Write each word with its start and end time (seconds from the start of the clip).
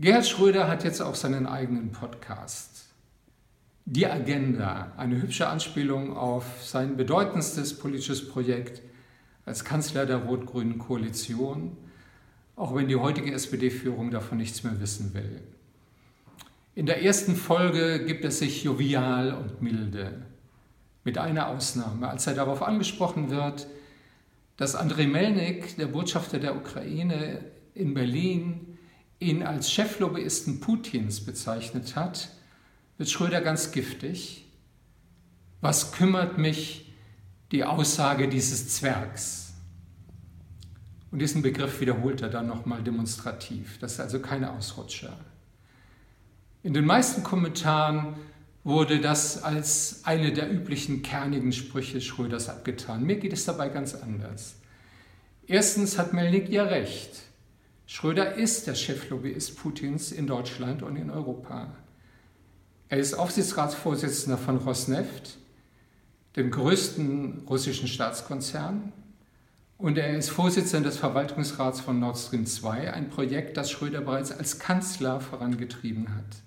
Gerhard 0.00 0.28
Schröder 0.28 0.68
hat 0.68 0.84
jetzt 0.84 1.00
auch 1.00 1.16
seinen 1.16 1.48
eigenen 1.48 1.90
Podcast. 1.90 2.84
Die 3.84 4.06
Agenda, 4.06 4.92
eine 4.96 5.20
hübsche 5.20 5.48
Anspielung 5.48 6.16
auf 6.16 6.44
sein 6.62 6.96
bedeutendstes 6.96 7.76
politisches 7.76 8.28
Projekt 8.28 8.80
als 9.44 9.64
Kanzler 9.64 10.06
der 10.06 10.18
rot-grünen 10.18 10.78
Koalition, 10.78 11.76
auch 12.54 12.76
wenn 12.76 12.86
die 12.86 12.94
heutige 12.94 13.32
SPD-Führung 13.32 14.12
davon 14.12 14.38
nichts 14.38 14.62
mehr 14.62 14.80
wissen 14.80 15.14
will. 15.14 15.42
In 16.76 16.86
der 16.86 17.02
ersten 17.02 17.34
Folge 17.34 18.04
gibt 18.04 18.24
es 18.24 18.38
sich 18.38 18.62
jovial 18.62 19.32
und 19.32 19.62
milde, 19.62 20.22
mit 21.02 21.18
einer 21.18 21.48
Ausnahme, 21.48 22.08
als 22.08 22.24
er 22.28 22.34
darauf 22.34 22.62
angesprochen 22.62 23.30
wird, 23.30 23.66
dass 24.58 24.76
Andrei 24.76 25.08
Melnik, 25.08 25.76
der 25.76 25.86
Botschafter 25.86 26.38
der 26.38 26.54
Ukraine 26.54 27.40
in 27.74 27.94
Berlin, 27.94 28.77
ihn 29.20 29.42
als 29.42 29.70
Cheflobbyisten 29.72 30.60
Putins 30.60 31.24
bezeichnet 31.24 31.96
hat, 31.96 32.28
wird 32.98 33.10
Schröder 33.10 33.40
ganz 33.40 33.72
giftig. 33.72 34.46
Was 35.60 35.92
kümmert 35.92 36.38
mich 36.38 36.92
die 37.50 37.64
Aussage 37.64 38.28
dieses 38.28 38.68
Zwergs? 38.68 39.54
Und 41.10 41.20
diesen 41.20 41.42
Begriff 41.42 41.80
wiederholt 41.80 42.20
er 42.20 42.28
dann 42.28 42.46
nochmal 42.46 42.82
demonstrativ. 42.82 43.78
Das 43.78 43.92
ist 43.92 44.00
also 44.00 44.20
kein 44.20 44.44
Ausrutscher. 44.44 45.18
In 46.62 46.74
den 46.74 46.84
meisten 46.84 47.22
Kommentaren 47.22 48.16
wurde 48.62 49.00
das 49.00 49.42
als 49.42 50.02
eine 50.04 50.32
der 50.32 50.52
üblichen 50.52 51.02
kernigen 51.02 51.52
Sprüche 51.52 52.00
Schröders 52.00 52.48
abgetan. 52.48 53.04
Mir 53.04 53.16
geht 53.16 53.32
es 53.32 53.46
dabei 53.46 53.68
ganz 53.68 53.94
anders. 53.94 54.56
Erstens 55.46 55.96
hat 55.98 56.12
Melnik 56.12 56.50
ja 56.50 56.64
recht. 56.64 57.27
Schröder 57.90 58.34
ist 58.34 58.66
der 58.66 58.74
Cheflobbyist 58.74 59.56
Putins 59.56 60.12
in 60.12 60.26
Deutschland 60.26 60.82
und 60.82 60.96
in 60.96 61.08
Europa. 61.08 61.74
Er 62.90 62.98
ist 62.98 63.14
Aufsichtsratsvorsitzender 63.14 64.36
von 64.36 64.58
Rosneft, 64.58 65.38
dem 66.36 66.50
größten 66.50 67.44
russischen 67.48 67.88
Staatskonzern, 67.88 68.92
und 69.78 69.96
er 69.96 70.18
ist 70.18 70.28
Vorsitzender 70.28 70.90
des 70.90 70.98
Verwaltungsrats 70.98 71.80
von 71.80 71.98
Nord 71.98 72.18
Stream 72.18 72.44
2, 72.44 72.92
ein 72.92 73.08
Projekt, 73.08 73.56
das 73.56 73.70
Schröder 73.70 74.02
bereits 74.02 74.32
als 74.32 74.58
Kanzler 74.58 75.22
vorangetrieben 75.22 76.14
hat. 76.14 76.42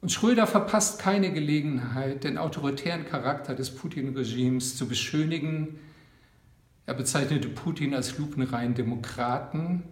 Und 0.00 0.10
Schröder 0.10 0.46
verpasst 0.46 0.98
keine 0.98 1.30
Gelegenheit, 1.30 2.24
den 2.24 2.38
autoritären 2.38 3.04
Charakter 3.04 3.54
des 3.54 3.68
Putin-Regimes 3.74 4.78
zu 4.78 4.88
beschönigen, 4.88 5.78
er 6.88 6.94
bezeichnete 6.94 7.50
Putin 7.50 7.94
als 7.94 8.16
lupenreinen 8.16 8.74
Demokraten 8.74 9.82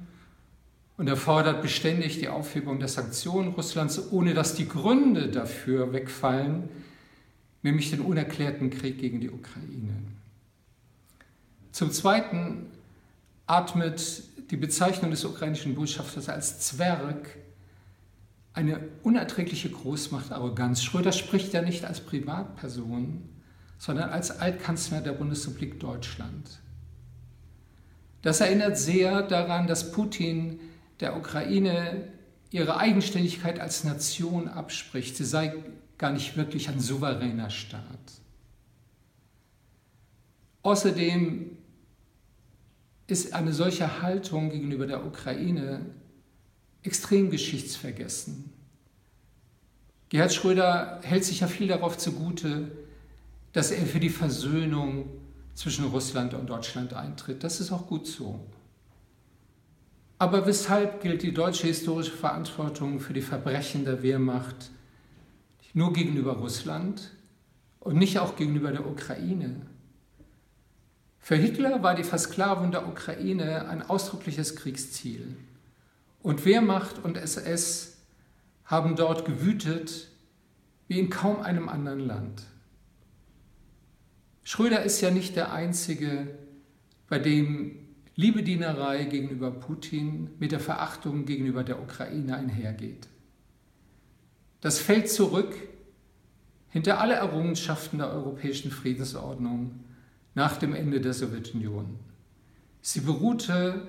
und 0.97 1.09
er 1.09 1.19
fordert 1.19 1.61
beständig 1.61 2.21
die 2.21 2.29
Aufhebung 2.29 2.79
der 2.79 2.89
Sanktionen 2.89 3.49
Russlands, 3.49 4.11
ohne 4.13 4.33
dass 4.33 4.55
die 4.55 4.67
Gründe 4.67 5.29
dafür 5.29 5.93
wegfallen, 5.93 6.71
nämlich 7.63 7.91
den 7.91 8.01
unerklärten 8.01 8.71
Krieg 8.71 8.99
gegen 8.99 9.21
die 9.21 9.29
Ukraine. 9.29 9.93
Zum 11.71 11.91
Zweiten 11.91 12.69
atmet 13.47 14.23
die 14.51 14.57
Bezeichnung 14.57 15.11
des 15.11 15.23
ukrainischen 15.27 15.75
Botschafters 15.75 16.31
als 16.31 16.61
Zwerg 16.61 17.37
eine 18.55 18.81
unerträgliche 19.03 19.69
Großmachtarroganz. 19.69 20.83
Schröder 20.83 21.13
spricht 21.13 21.53
ja 21.53 21.61
nicht 21.61 21.85
als 21.85 22.01
Privatperson, 22.01 23.23
sondern 23.77 24.09
als 24.09 24.31
Altkanzler 24.31 25.03
der 25.03 25.13
Bundesrepublik 25.13 25.79
Deutschland. 25.79 26.61
Das 28.27 28.41
erinnert 28.41 28.77
sehr 28.77 29.23
daran, 29.23 29.69
dass 29.69 29.93
Putin 29.93 30.59
der 30.99 31.17
Ukraine 31.17 32.09
ihre 32.51 32.77
Eigenständigkeit 32.77 33.61
als 33.61 33.85
Nation 33.85 34.49
abspricht. 34.49 35.17
Sie 35.17 35.25
sei 35.25 35.55
gar 35.97 36.11
nicht 36.11 36.37
wirklich 36.37 36.69
ein 36.69 36.81
souveräner 36.81 37.51
Staat. 37.51 37.85
Außerdem 40.65 41.57
ist 43.07 43.33
eine 43.33 43.53
solche 43.53 44.03
Haltung 44.03 44.51
gegenüber 44.51 44.89
der 44.89 45.07
Ukraine 45.07 45.87
extrem 46.83 47.31
geschichtsvergessen. 47.31 48.53
Gerhard 50.09 50.35
Schröder 50.35 51.01
hält 51.05 51.25
sich 51.25 51.39
ja 51.39 51.47
viel 51.47 51.69
darauf 51.69 51.97
zugute, 51.97 52.73
dass 53.53 53.71
er 53.71 53.87
für 53.87 54.01
die 54.01 54.11
Versöhnung 54.11 55.11
zwischen 55.57 55.87
Russland 55.87 56.35
und 56.35 56.47
Deutschland 56.49 56.93
eintritt. 56.93 57.43
Das 57.43 57.59
ist 57.61 57.73
auch 57.73 57.89
gut 57.89 58.07
so. 58.07 58.39
Aber 60.19 60.47
weshalb 60.47 61.03
gilt 61.03 61.23
die 61.23 61.35
deutsche 61.35 61.67
historische 61.67 62.13
Verantwortung 62.13 63.01
für 63.01 63.13
die 63.13 63.23
Verbrechen 63.23 63.85
der 63.85 64.03
Wehrmacht 64.03 64.71
nur 65.75 65.93
gegenüber 65.93 66.35
Russland 66.35 67.11
und 67.81 67.97
nicht 67.97 68.19
auch 68.19 68.37
gegenüber 68.37 68.71
der 68.71 68.87
Ukraine? 68.87 69.63
Für 71.19 71.37
Hitler 71.37 71.83
war 71.83 71.95
die 71.95 72.05
Versklavung 72.05 72.71
der 72.71 72.87
Ukraine 72.87 73.69
ein 73.69 73.83
ausdrückliches 73.83 74.57
Kriegsziel. 74.57 75.37
Und 76.23 76.45
Wehrmacht 76.45 77.03
und 77.03 77.17
SS 77.17 77.97
haben 78.65 78.95
dort 78.95 79.25
gewütet 79.25 80.09
wie 80.89 80.99
in 80.99 81.11
kaum 81.11 81.41
einem 81.41 81.69
anderen 81.69 82.01
Land. 82.01 82.43
Schröder 84.47 84.85
ist 84.85 85.01
ja 85.01 85.11
nicht 85.11 85.35
der 85.35 85.53
Einzige, 85.53 86.29
bei 87.09 87.19
dem 87.19 87.81
Liebedienerei 88.15 89.03
gegenüber 89.03 89.51
Putin 89.51 90.31
mit 90.39 90.53
der 90.53 90.61
Verachtung 90.61 91.25
gegenüber 91.25 91.65
der 91.65 91.83
Ukraine 91.83 92.37
einhergeht. 92.37 93.09
Das 94.61 94.79
fällt 94.79 95.11
zurück 95.11 95.53
hinter 96.69 97.01
alle 97.01 97.15
Errungenschaften 97.15 97.99
der 97.99 98.13
europäischen 98.13 98.71
Friedensordnung 98.71 99.81
nach 100.37 100.57
dem 100.59 100.77
Ende 100.77 101.01
der 101.01 101.13
Sowjetunion. 101.13 101.99
Sie 102.83 103.01
beruhte 103.01 103.89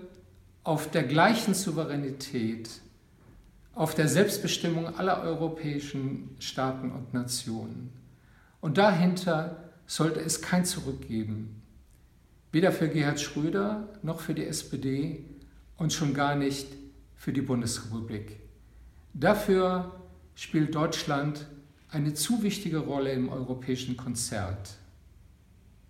auf 0.63 0.89
der 0.89 1.03
gleichen 1.03 1.53
Souveränität, 1.53 2.67
auf 3.75 3.93
der 3.93 4.07
Selbstbestimmung 4.07 4.97
aller 4.97 5.21
europäischen 5.21 6.35
Staaten 6.39 6.91
und 6.91 7.13
Nationen. 7.13 7.91
Und 8.59 8.79
dahinter 8.79 9.66
sollte 9.87 10.19
es 10.19 10.41
kein 10.41 10.65
Zurück 10.65 11.07
geben. 11.07 11.63
Weder 12.51 12.71
für 12.71 12.89
Gerhard 12.89 13.19
Schröder 13.19 13.89
noch 14.03 14.19
für 14.19 14.33
die 14.33 14.45
SPD 14.45 15.25
und 15.77 15.93
schon 15.93 16.13
gar 16.13 16.35
nicht 16.35 16.67
für 17.15 17.33
die 17.33 17.41
Bundesrepublik. 17.41 18.39
Dafür 19.13 19.99
spielt 20.35 20.75
Deutschland 20.75 21.47
eine 21.89 22.13
zu 22.13 22.43
wichtige 22.43 22.79
Rolle 22.79 23.11
im 23.11 23.29
europäischen 23.29 23.97
Konzert. 23.97 24.75